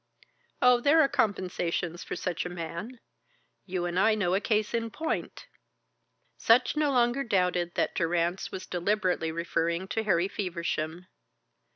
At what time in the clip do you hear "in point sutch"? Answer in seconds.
4.73-6.75